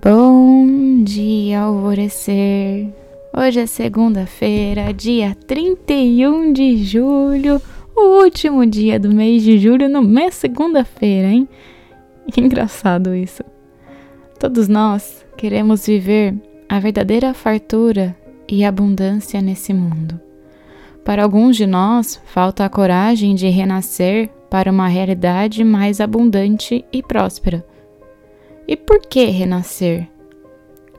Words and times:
Bom 0.00 1.04
dia, 1.04 1.60
alvorecer. 1.60 2.88
Hoje 3.36 3.60
é 3.60 3.66
segunda-feira, 3.66 4.90
dia 4.92 5.36
31 5.46 6.50
de 6.54 6.82
julho, 6.82 7.60
o 7.94 8.22
último 8.22 8.64
dia 8.64 8.98
do 8.98 9.10
mês 9.10 9.42
de 9.42 9.58
julho, 9.58 9.90
no 9.90 10.00
mês 10.00 10.34
segunda-feira, 10.34 11.28
hein? 11.28 11.46
Engraçado 12.34 13.14
isso. 13.14 13.44
Todos 14.40 14.66
nós 14.66 15.26
queremos 15.36 15.86
viver 15.86 16.34
a 16.70 16.80
verdadeira 16.80 17.34
fartura 17.34 18.16
e 18.48 18.64
abundância 18.64 19.42
nesse 19.42 19.74
mundo. 19.74 20.18
Para 21.04 21.22
alguns 21.22 21.54
de 21.54 21.66
nós, 21.66 22.18
falta 22.24 22.64
a 22.64 22.70
coragem 22.70 23.34
de 23.34 23.48
renascer 23.48 24.30
para 24.48 24.72
uma 24.72 24.88
realidade 24.88 25.62
mais 25.62 26.00
abundante 26.00 26.82
e 26.90 27.02
próspera. 27.02 27.62
E 28.66 28.76
por 28.76 29.00
que 29.00 29.24
renascer? 29.26 30.08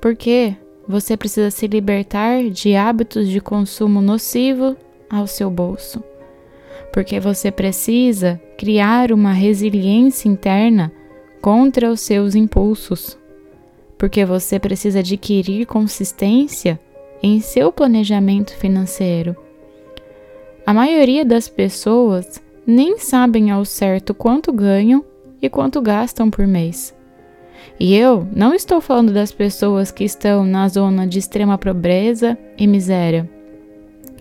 Porque 0.00 0.54
você 0.86 1.16
precisa 1.16 1.50
se 1.50 1.66
libertar 1.66 2.44
de 2.50 2.76
hábitos 2.76 3.28
de 3.28 3.40
consumo 3.40 4.00
nocivo 4.00 4.76
ao 5.10 5.26
seu 5.26 5.50
bolso. 5.50 6.02
Porque 6.92 7.18
você 7.18 7.50
precisa 7.50 8.40
criar 8.56 9.12
uma 9.12 9.32
resiliência 9.32 10.28
interna 10.28 10.92
contra 11.40 11.90
os 11.90 12.00
seus 12.00 12.34
impulsos. 12.34 13.18
Porque 13.98 14.24
você 14.24 14.58
precisa 14.58 15.00
adquirir 15.00 15.66
consistência 15.66 16.78
em 17.22 17.40
seu 17.40 17.72
planejamento 17.72 18.54
financeiro 18.54 19.36
a 20.66 20.74
maioria 20.74 21.24
das 21.24 21.48
pessoas 21.48 22.42
nem 22.66 22.98
sabem 22.98 23.52
ao 23.52 23.64
certo 23.64 24.12
quanto 24.12 24.52
ganham 24.52 25.04
e 25.40 25.48
quanto 25.48 25.80
gastam 25.80 26.28
por 26.28 26.44
mês. 26.44 26.92
E 27.78 27.94
eu 27.94 28.26
não 28.34 28.54
estou 28.54 28.80
falando 28.80 29.12
das 29.12 29.32
pessoas 29.32 29.90
que 29.90 30.04
estão 30.04 30.44
na 30.44 30.68
zona 30.68 31.06
de 31.06 31.18
extrema 31.18 31.58
pobreza 31.58 32.38
e 32.58 32.66
miséria. 32.66 33.28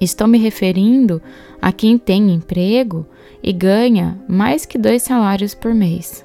Estou 0.00 0.26
me 0.26 0.38
referindo 0.38 1.22
a 1.60 1.72
quem 1.72 1.96
tem 1.98 2.30
emprego 2.30 3.06
e 3.42 3.52
ganha 3.52 4.18
mais 4.28 4.66
que 4.66 4.78
dois 4.78 5.02
salários 5.02 5.54
por 5.54 5.74
mês. 5.74 6.24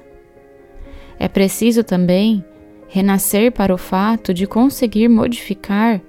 É 1.18 1.28
preciso 1.28 1.84
também 1.84 2.44
renascer 2.88 3.52
para 3.52 3.74
o 3.74 3.78
fato 3.78 4.32
de 4.32 4.46
conseguir 4.46 5.08
modificar 5.08 6.00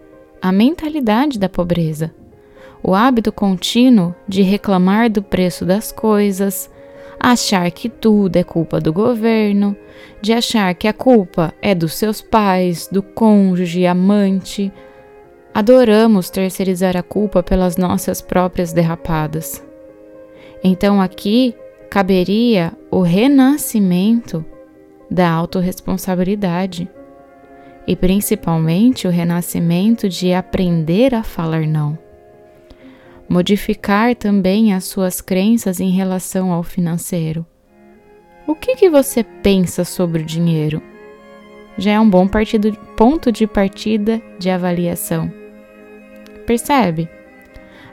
a 0.42 0.52
mentalidade 0.52 1.38
da 1.38 1.50
pobreza 1.50 2.14
o 2.82 2.96
hábito 2.96 3.32
contínuo 3.32 4.16
de 4.28 4.42
reclamar 4.42 5.10
do 5.10 5.22
preço 5.22 5.66
das 5.66 5.92
coisas, 5.92 6.70
achar 7.20 7.70
que 7.72 7.90
tudo 7.90 8.38
é 8.38 8.44
culpa 8.44 8.80
do 8.80 8.94
governo, 8.94 9.76
de 10.22 10.32
achar 10.32 10.74
que 10.74 10.88
a 10.88 10.94
culpa 10.94 11.54
é 11.62 11.76
dos 11.76 11.94
seus 11.96 12.22
pais, 12.22 12.88
do 12.92 13.04
cônjuge, 13.04 13.86
amante. 13.86 14.72
Adoramos 15.54 16.30
terceirizar 16.30 16.96
a 16.96 17.04
culpa 17.04 17.44
pelas 17.44 17.76
nossas 17.76 18.22
próprias 18.22 18.72
derrapadas. 18.72 19.64
Então 20.64 21.02
aqui 21.02 21.54
caberia 21.90 22.72
o 22.90 23.02
renascimento 23.02 24.46
da 25.12 25.30
autorresponsabilidade 25.30 26.88
e 27.88 27.96
principalmente 27.96 29.08
o 29.08 29.12
renascimento 29.12 30.08
de 30.08 30.34
aprender 30.34 31.16
a 31.16 31.24
falar 31.24 31.66
não 31.66 32.09
modificar 33.30 34.16
também 34.16 34.74
as 34.74 34.86
suas 34.86 35.22
crenças 35.22 35.80
em 35.80 35.92
relação 35.92 36.52
ao 36.52 36.64
financeiro. 36.64 37.46
O 38.48 38.56
que, 38.56 38.76
que 38.76 38.90
você 38.90 39.24
pensa 39.24 39.86
sobre 39.86 40.24
o 40.24 40.26
dinheiro? 40.26 40.82
Já 41.78 41.92
é 41.92 42.00
um 42.00 42.10
bom 42.10 42.28
partido, 42.28 42.74
ponto 42.98 43.32
de 43.32 43.46
partida 43.46 44.20
de 44.40 44.50
avaliação. 44.50 45.32
Percebe? 46.48 47.08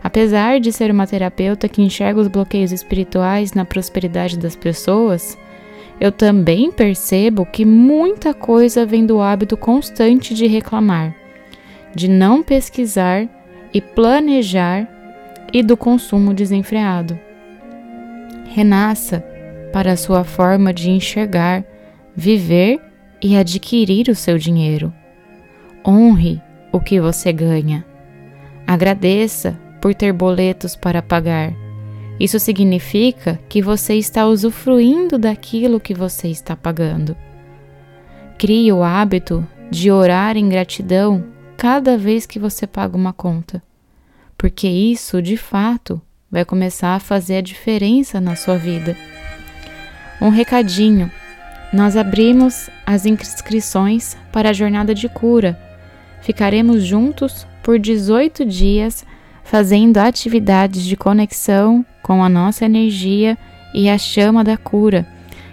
Apesar 0.02 0.58
de 0.58 0.72
ser 0.72 0.90
uma 0.90 1.06
terapeuta 1.06 1.68
que 1.68 1.82
enxerga 1.82 2.20
os 2.20 2.28
bloqueios 2.28 2.72
espirituais 2.72 3.52
na 3.52 3.64
prosperidade 3.64 4.38
das 4.38 4.56
pessoas, 4.56 5.36
eu 6.00 6.10
também 6.10 6.72
percebo 6.72 7.44
que 7.44 7.64
muita 7.64 8.32
coisa 8.32 8.86
vem 8.86 9.04
do 9.04 9.20
hábito 9.20 9.56
constante 9.56 10.32
de 10.32 10.46
reclamar, 10.46 11.14
de 11.94 12.08
não 12.08 12.42
pesquisar 12.42 13.28
e 13.74 13.80
planejar 13.80 14.95
e 15.52 15.62
do 15.62 15.76
consumo 15.76 16.34
desenfreado. 16.34 17.18
Renasça 18.48 19.24
para 19.72 19.92
a 19.92 19.96
sua 19.96 20.24
forma 20.24 20.72
de 20.72 20.90
enxergar, 20.90 21.64
viver 22.14 22.80
e 23.22 23.36
adquirir 23.36 24.08
o 24.08 24.14
seu 24.14 24.38
dinheiro. 24.38 24.92
Honre 25.86 26.40
o 26.72 26.80
que 26.80 27.00
você 27.00 27.32
ganha. 27.32 27.84
Agradeça 28.66 29.58
por 29.80 29.94
ter 29.94 30.12
boletos 30.12 30.74
para 30.74 31.02
pagar. 31.02 31.52
Isso 32.18 32.40
significa 32.40 33.38
que 33.48 33.60
você 33.60 33.94
está 33.94 34.26
usufruindo 34.26 35.18
daquilo 35.18 35.78
que 35.78 35.94
você 35.94 36.28
está 36.28 36.56
pagando. 36.56 37.16
Crie 38.38 38.72
o 38.72 38.82
hábito 38.82 39.46
de 39.70 39.90
orar 39.90 40.36
em 40.36 40.48
gratidão 40.48 41.24
cada 41.56 41.96
vez 41.96 42.26
que 42.26 42.38
você 42.38 42.66
paga 42.66 42.96
uma 42.96 43.12
conta 43.12 43.62
porque 44.36 44.68
isso 44.68 45.20
de 45.22 45.36
fato 45.36 46.00
vai 46.30 46.44
começar 46.44 46.94
a 46.94 47.00
fazer 47.00 47.36
a 47.36 47.40
diferença 47.40 48.20
na 48.20 48.36
sua 48.36 48.56
vida. 48.56 48.96
Um 50.20 50.28
recadinho: 50.28 51.10
nós 51.72 51.96
abrimos 51.96 52.68
as 52.84 53.06
inscrições 53.06 54.16
para 54.32 54.50
a 54.50 54.52
jornada 54.52 54.94
de 54.94 55.08
cura. 55.08 55.58
Ficaremos 56.22 56.84
juntos 56.84 57.46
por 57.62 57.78
18 57.78 58.44
dias 58.44 59.04
fazendo 59.44 59.98
atividades 59.98 60.84
de 60.84 60.96
conexão 60.96 61.86
com 62.02 62.22
a 62.22 62.28
nossa 62.28 62.64
energia 62.64 63.38
e 63.72 63.88
a 63.88 63.96
chama 63.96 64.42
da 64.42 64.56
cura 64.56 65.06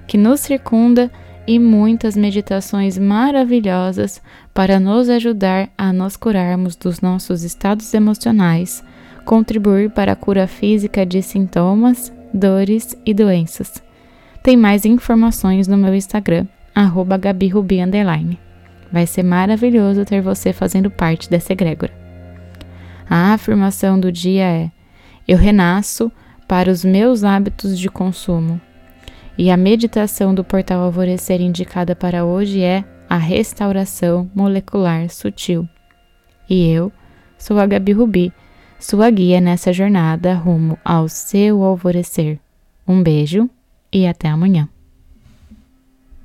que 0.07 0.17
nos 0.17 0.41
circunda 0.41 1.11
e 1.45 1.59
muitas 1.59 2.15
meditações 2.15 2.97
maravilhosas 2.97 4.21
para 4.53 4.79
nos 4.79 5.09
ajudar 5.09 5.69
a 5.77 5.91
nos 5.91 6.15
curarmos 6.15 6.75
dos 6.75 7.01
nossos 7.01 7.43
estados 7.43 7.93
emocionais, 7.93 8.83
contribuir 9.25 9.89
para 9.89 10.13
a 10.13 10.15
cura 10.15 10.47
física 10.47 11.05
de 11.05 11.21
sintomas, 11.21 12.13
dores 12.33 12.95
e 13.05 13.13
doenças. 13.13 13.83
Tem 14.41 14.55
mais 14.55 14.85
informações 14.85 15.67
no 15.67 15.77
meu 15.77 15.93
Instagram, 15.93 16.47
GabiRubi. 17.19 17.77
Vai 18.91 19.07
ser 19.07 19.23
maravilhoso 19.23 20.05
ter 20.05 20.21
você 20.21 20.53
fazendo 20.53 20.89
parte 20.89 21.29
dessa 21.29 21.53
egrégora. 21.53 21.91
A 23.09 23.33
afirmação 23.33 23.99
do 23.99 24.11
dia 24.11 24.43
é: 24.43 24.71
Eu 25.27 25.37
renasço 25.37 26.11
para 26.47 26.69
os 26.69 26.85
meus 26.85 27.23
hábitos 27.23 27.77
de 27.77 27.89
consumo 27.89 28.61
e 29.37 29.49
a 29.49 29.57
meditação 29.57 30.33
do 30.33 30.43
portal 30.43 30.81
Alvorecer 30.81 31.41
indicada 31.41 31.95
para 31.95 32.25
hoje 32.25 32.61
é 32.61 32.83
a 33.09 33.17
restauração 33.17 34.29
molecular 34.33 35.09
sutil. 35.09 35.67
E 36.49 36.67
eu 36.67 36.91
sou 37.37 37.59
a 37.59 37.65
Gabi 37.65 37.91
Rubi, 37.91 38.33
sua 38.79 39.09
guia 39.09 39.39
nessa 39.39 39.71
jornada 39.71 40.33
rumo 40.33 40.77
ao 40.83 41.07
seu 41.07 41.63
alvorecer. 41.63 42.39
Um 42.87 43.01
beijo 43.01 43.49
e 43.91 44.05
até 44.05 44.27
amanhã. 44.27 44.67